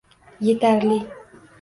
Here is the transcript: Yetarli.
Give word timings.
Yetarli. 0.47 0.97